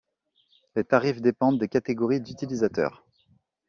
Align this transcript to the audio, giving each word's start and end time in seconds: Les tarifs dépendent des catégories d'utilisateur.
Les 0.75 0.83
tarifs 0.83 1.21
dépendent 1.21 1.59
des 1.59 1.67
catégories 1.67 2.21
d'utilisateur. 2.21 3.05